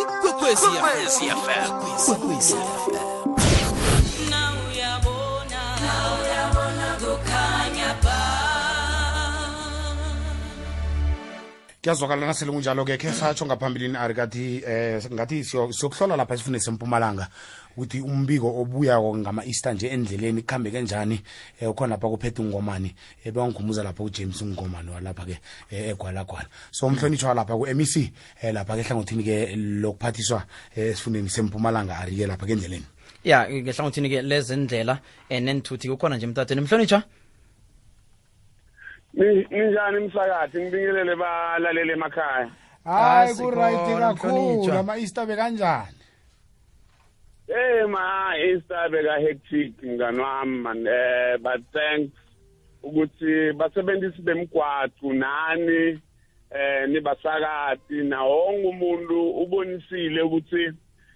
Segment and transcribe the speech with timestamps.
[0.00, 1.26] ikwekwezi fm
[1.96, 3.13] ikwekwezi fm
[11.84, 17.28] kuyazwakala nasele kunjalo-ke khe satsho ngaphambilini ari kathi eh ngathi siyo- siyokuhlola lapha esifune sempumalanga
[17.76, 21.20] ukuthi umbiko obuyako ngama-easter nje endleleni kuhambe kanjani
[21.60, 22.94] um ukhona lapha kuphethe ungomani
[23.26, 25.38] um bewangikhumbuza lapha ujames ungomani walapha-ke
[25.72, 26.48] um egwalagwala.
[26.70, 30.36] So umhlonitshwa lapha ku-mec um lapha-ke ehlangothini-ke lokuphathiswa
[30.76, 32.84] um esifundeni sempumalanga ari-ke lapha-ke endleleni.
[33.24, 36.60] Ya ngehlangothini-ke lezendlela um nenthuthi kukhona nje emtatweni.
[36.62, 37.04] Mhlonitshwa Ni-
[39.16, 42.50] ninjani msakathi ngibingelele balalele emakhaya.
[42.84, 44.32] Hayi Asikhona, kuright kakhulu.
[44.32, 44.78] Mhlonitshwa.
[44.78, 46.04] ama-easter bekanjani?
[47.48, 50.86] Eh ma Easter beka hectic mngani wami man.
[50.86, 52.16] Eh but thanks
[52.82, 56.00] ukuthi basebenzisi bemgwaqo nani
[56.50, 57.94] eh nibasakati.
[57.94, 60.64] Na wonke umuntu ubonisile ukuthi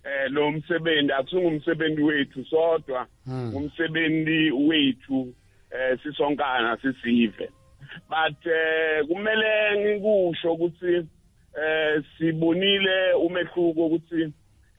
[0.04, 3.06] eh lo msebenzi akusungumsebenzi wethu sodwa.
[3.54, 5.34] Umsebenzi wethu
[5.70, 7.50] eh sisonkana sisive.
[8.08, 11.06] But eh kumele ngikusho ukuthi
[11.58, 14.32] eh sibonile umehluko ukuthi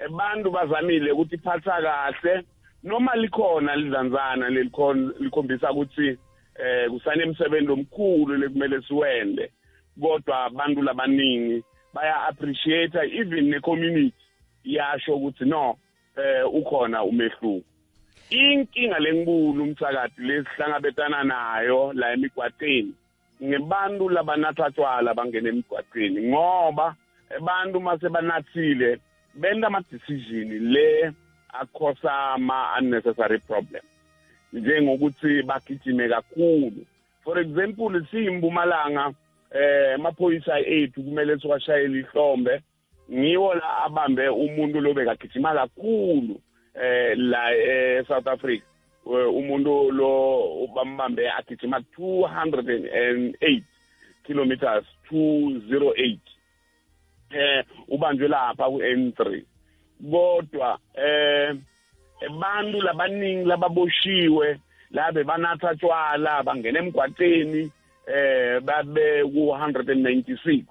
[0.06, 2.44] abantu bazamile ukuthi iphatha kahle.
[2.84, 6.18] Noma likhona lidlanzana lelikhona likhombisa ukuthi
[6.56, 9.52] eh kusanemsebenzi omkhulu lekumele siwende.
[10.02, 14.14] Kodwa abantu labaningi baya appreciate even ne community
[14.64, 15.78] yasho ukuthi no
[16.18, 17.66] eh ukhona umehluko.
[18.30, 22.94] Inkinga lenkulu umsakati lesihlangabetana nayo la emigwaqeni
[23.44, 26.96] ngebantu labanatha tshwala bangena emigwaqeni ngoba
[27.38, 29.00] abantu mase banathile
[29.36, 31.14] benza ama-decision le
[31.54, 33.82] akhosa ama-unnecessary problem.
[34.54, 36.86] Njengokuthi bagijime kakhulu.
[37.24, 39.14] For example siyimpumalanga
[39.52, 42.62] eh amaphoyisa ethu kumele siwashayele ihlombe
[43.12, 46.42] ngiwo la abambe umuntu lo bekagijima kakhulu
[46.82, 48.64] eh la eSouth Africa.
[48.64, 48.69] Eh,
[49.10, 53.62] umuntu lo bambambe agijima 208
[54.24, 56.18] kilometers 208
[57.30, 59.44] eh ubanjwe lapha ku-N3
[60.12, 61.56] kodwa eh
[62.28, 64.60] abantu labaningi lababoshiwe
[64.92, 67.72] labe banatha tshwala bangena emgwaqeni
[68.08, 70.64] eh babe ku-196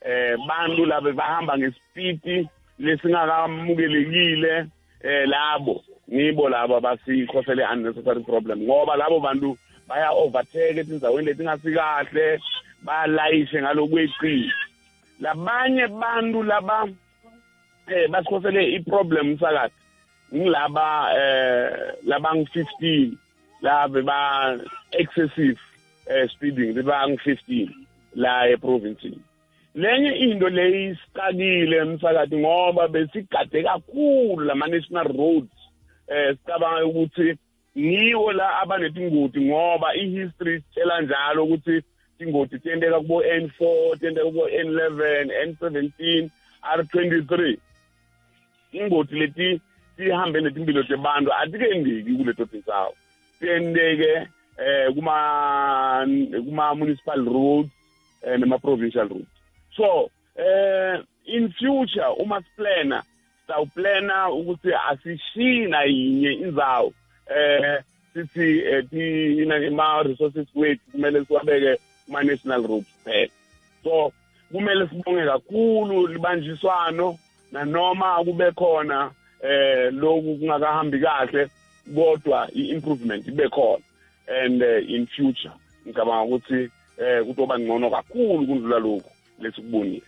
[0.00, 2.48] eh bantu labe bahamba ngesipiti
[2.78, 4.66] lesingakamukelekile.
[5.00, 9.58] Eh labo nibo labo basikhosele unnecessary problem ngoba labo bantu
[9.88, 12.40] baya overtake etindaweni letingasikahle
[12.82, 14.52] balayishe ngalokweqile
[15.20, 16.88] labanye bantu laba
[17.88, 19.74] eh basikhosele iproblem sakathi
[20.34, 23.12] ngilaba eh laba ngi15
[23.62, 24.58] labe ba
[24.92, 25.60] excessive
[26.06, 27.68] eh speeding beba ngi15
[28.14, 29.12] la eprovince
[29.76, 35.56] lenye into leyisicakile emsakathi ngoba besigade kakhulu lama national roads
[36.08, 37.36] eh sicabanga ukuthi
[37.74, 41.82] niwo la abanetingoti ngoba ihistory sitshela njalo ukuthi
[42.18, 45.00] tingoti tiyenteka kubo N4 tiyenteka kubo N11
[45.46, 46.28] N17
[46.76, 47.56] R23
[48.72, 49.60] ingoti leti
[49.96, 52.94] tihambe netimpilo tebantu atikendeki kuleto tindzawo
[53.40, 56.06] tiyenteke eh kuma
[56.44, 57.70] kuma municipal roads
[58.22, 59.35] eh, nema provincial roads.
[59.76, 63.02] So eh in future uma siplana
[63.46, 66.92] sawuplana ukuthi asishina yinye indzawo
[67.36, 67.82] eh
[68.14, 73.30] sithi eh, tina ima resources wethu kumele siwabeke kuma national roads kuphela
[73.84, 74.12] so
[74.52, 77.18] kumele sibonge kakhulu libanjiswano
[77.52, 79.10] nanoma kube khona
[79.42, 81.48] eh lokhu kungakahambi kahle
[81.94, 83.82] kodwa i-improvement ibe khona.
[84.28, 85.52] And uh, in future
[85.86, 89.10] ngicabanga ukuthi eh kutoba ngcono kakhulu kundlula lokhu.
[89.40, 90.02] Lesikubonile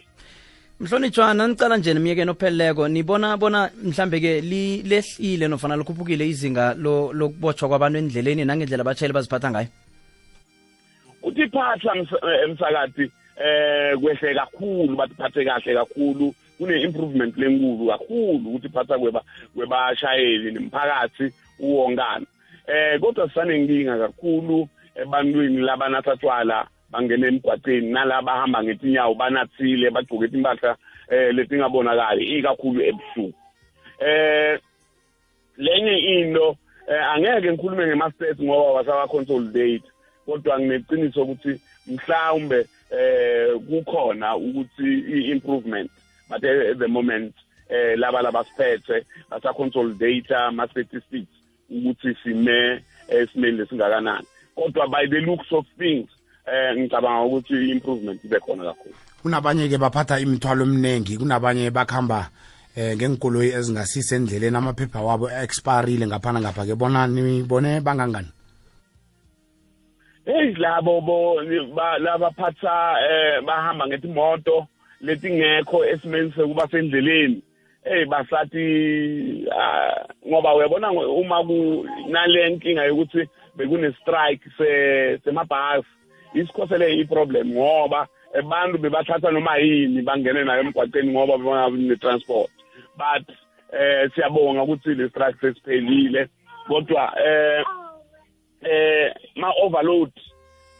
[0.80, 7.68] mhlonitshwa nanicala nje nemiyekeni opheleleko nibona bona mhlambe-ke li- lehlile nofana likhuphukile izinga lo- lokubotshwa
[7.68, 9.68] kwabantu endleleni nangendlela abatshayeli baziphatha ngayo?
[11.22, 11.92] Uthi phatha
[12.44, 19.22] emsakati eh kwehle kakhulu batiphathe kahle kakhulu kune improvement lenkulu kakhulu ukuthi phatha kweba
[19.54, 22.26] kwebashayeli nemphakathi uwonkana
[22.66, 30.76] eh kodwa sisanenkinga kakhulu ebantwini labanathatshwala bangena emgwaqeni nalaba hamba ngetinyawo banathile bagcoke impahla
[31.10, 33.38] eh letingabonakali ikakhulu ebusuku.
[34.00, 34.58] Eh
[35.56, 36.56] lenye into
[36.88, 39.88] eh, angeke ngikhulume ngema-stats ngoba wasawa-consolidate
[40.26, 45.90] kodwa ngineqiniso ukuthi mhlawumbe eh kukhona ukuthi i-improvement
[46.28, 47.34] but at the moment
[47.68, 51.34] eh laba labasiphethe basa-consolidate ama-statistics
[51.70, 54.26] ukuthi sime esimeni lesingakanani.
[54.56, 56.08] Kodwa by the looks of things
[56.52, 58.94] eh ngicabanga ukuthi i-improvement ibe khona kakhulu.
[59.22, 62.30] Kunabanye ke baphatha imithwalo eminingi kunabanye bakhamba
[62.76, 68.30] eh ngenkoloyi ezingasise endleleni amaphepha wabo expirile ngaphana ngapha ke bona nibone bangangani?
[70.24, 71.40] Hey labo bo
[71.74, 74.66] ba- labaphatha eh bahamba ngetimoto
[75.00, 77.42] letingekho esimeni sekuba sendleleni.
[77.84, 85.88] Hey basathi ah, ngoba uyabona uma kunale nkinga yokuthi bekune strike se semabhasi.
[86.34, 88.06] Isikhosele iproblem ngoba
[88.38, 92.50] abantu bebathatha noma yini bangene nayo emgwaqeni ngoba bebona ne transport
[92.96, 93.24] but
[93.72, 96.28] eh siyabonga ukuthi le strike sesiphelile
[96.68, 97.64] kodwa eh
[98.62, 100.12] eh ma overload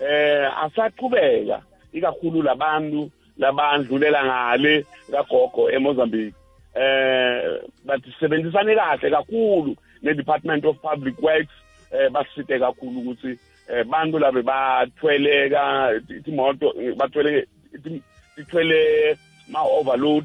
[0.00, 1.62] eh asaqhubeka.
[1.92, 6.34] Ikakhulu labantu labandlulela ngale kagogo eMozambique.
[6.74, 11.54] Eh bathi sebenzisane kahle kakhulu ne-department of public works
[11.92, 13.38] eh basite kakhulu ukuthi
[13.68, 15.92] eh bantu labe bathweleka
[16.26, 17.46] imoto bathwele
[18.36, 19.16] ithwele
[19.48, 20.24] ma overload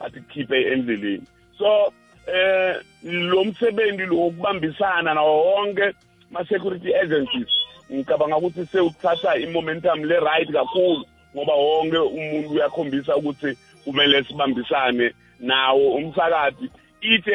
[0.00, 1.26] bathi khiphe endleleni.
[1.58, 1.92] So
[2.26, 5.92] eh lo msebenzi lo wokubambisana nawo wonke
[6.30, 7.48] ma security agencies
[7.92, 11.04] ngicabanga ukuthi sewuthatha i-momentum le-right kakhulu
[11.36, 17.32] ngoba wonke umuntu uyakhombisa ukuthi kumele sibambisane nawo umsakazi ithe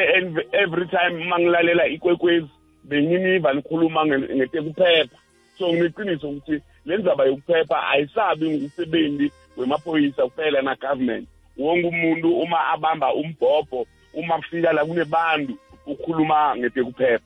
[0.52, 2.48] every time mangilalela ikwekwezi
[2.84, 5.16] benginiva nikhuluma nge- ngetekuphepha
[5.58, 11.28] so ngineqiniso ukuthi le ndzaba yokuphepha ayisabi ngumsebenzi wemaphoyisa kuphela na-government.
[11.58, 17.24] Wonke umuntu uma abamba umbhobho uma kufika la kunebantu ukhuluma ngetekuphepha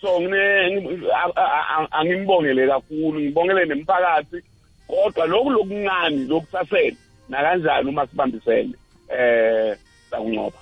[0.00, 4.42] so ngine ngi- a- a- a- angimibongele kakhulu ngibongele nemphakathi
[4.88, 6.96] kodwa lokhu lokuncane lokusasele
[7.28, 8.74] nakanjani uma sibambisene
[9.08, 9.76] eh
[10.10, 10.58] sakunqoba.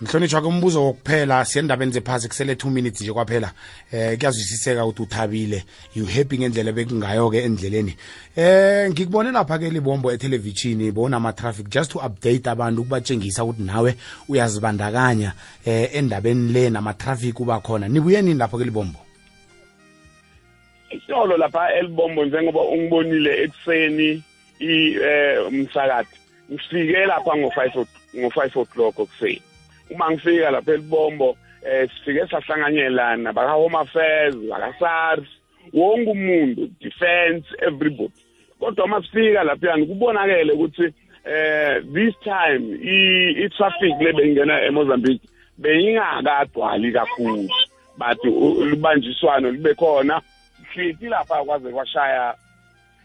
[0.00, 3.52] Mhlonishwa ke umbuzo wokuphela siyendabeni zephasi kusele 2 minutes nje kwaphela.
[3.92, 5.64] Eh kuyazwisiseka ukuthi uthabile.
[5.94, 7.96] You happy ngendlela bekungayo-ke endleleni?
[8.36, 13.94] Eh ngikubone lapha ke libombo ethelevishini bona ama-traffic just to update abantu ukubatshengisa ukuthi nawe
[14.28, 15.32] uyazibandakanya
[15.64, 17.88] eh endabeni le nama-traffic uba khona.
[17.88, 18.98] Nibuye nini lapho ke libombo?
[20.90, 24.22] Isitolo lapha elibombo njengoba ungibonile ekuseni
[24.60, 26.16] i eh umsakathi.
[26.52, 29.42] Ngifike lapha ngo5 ngo5 o'clock ekuseni.
[29.90, 31.36] Uma ngifika lapha elibombo
[31.66, 35.24] eh sifike sahlanganyela nabaka home affairs baka SARS
[35.72, 38.12] wonke umuntu defense everybody.
[38.60, 40.94] Kodwa uma sifika lapha yani kubonakele ukuthi
[41.24, 42.96] eh this time i
[43.44, 45.28] i traffic lebengena eMozambique
[45.58, 47.48] beyingakagcwali kakhulu.
[47.98, 50.20] But u- ulibanjiswano libe khona.
[50.74, 52.34] Sihliti lapha kwaze kwashaya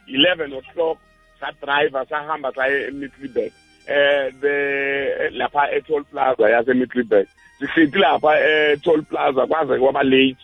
[0.07, 0.97] 11 o'clock
[1.39, 3.51] sadriver sahamba saye eMiddelburg
[3.87, 7.27] eh the lapha e-toll plaza yase Middelburg
[7.59, 10.37] sihliti lapha e-toll plaza kwaze kwaba late.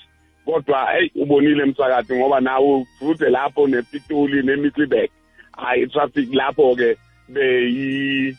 [0.46, 5.10] Kodwa hey ubonile emsakade ngoba nawo futhi lapho nePitoli neMiddelburg.
[5.52, 6.98] Hayi traffic lapho ke
[7.30, 8.38] beyi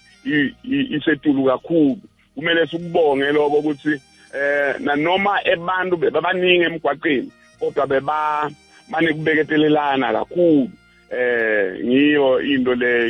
[0.97, 1.99] isetulu kakhulu.
[2.35, 4.01] Kumele sikubonge lokho ukuthi
[4.35, 8.51] eh nanoma ebantu bebaningi emgwaqeni kodwa beba
[8.91, 10.71] mane kubeketelelana kakhulu.
[11.10, 13.08] Eh ngiyo into le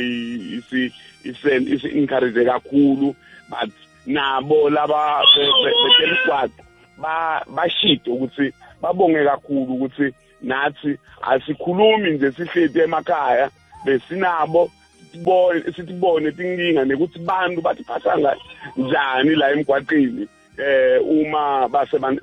[0.57, 0.91] isi
[1.23, 3.15] isi encourage kakhulu
[3.49, 3.71] but
[4.05, 6.63] nabo laba betemgwaqo
[6.97, 13.49] ba bashito ukuthi babonge kakhulu ukuthi nathi asikhulumi nje sihleti emakhaya
[13.85, 14.71] besinabo
[15.11, 18.35] sibone sitibone tinkinga nekuthi bantu batiphatha
[18.77, 21.67] njani la emgwaqeni eh uma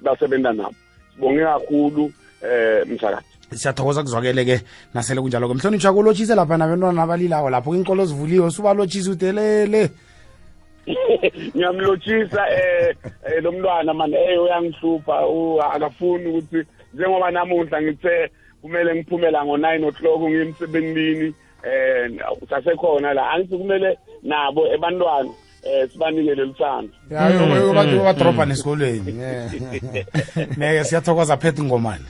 [0.04, 0.75] basebenta nabo.
[1.14, 4.61] Sibonge kakhulu eh msakazi siyathokoza kuzwakele-ke
[4.95, 5.55] nasele kunjalo-ke.
[5.55, 9.91] Mhlonishwa kulotshise lapha nabantwana abalilawo lapho inkolo zivuliwe subalotshise udelele
[11.57, 16.62] ngiyamlotshisa eh eh, lo mntwana manje eh uyangihlupha u- akafuni ukuthi
[16.95, 18.31] njengoba namuhla ngithe
[18.62, 22.11] kumele ngiphume la ngo9 o'clock ngiyemsebenzini eh
[22.50, 25.31] sasekhona la angithi kumele nabo ebantwana
[25.65, 26.88] eh sibanikele luthando
[28.05, 29.12] badrobha nesikolweni.
[30.57, 32.05] Neke siyathokoza phethe ingomani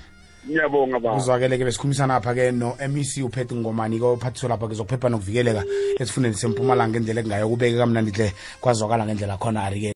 [0.49, 1.17] ngiyabonga baba.
[1.17, 5.63] Uzwakele-ke besikhulumisana apha-ke no-mec uphethe ingomani-ke ophathiswa lapha-ke zokuphepha nokuvikeleka
[6.01, 9.93] esifundeni sempumalanga ngendlela ekungayo kubeke kamnandi hle kwazwakala ngendlela khona ari-ke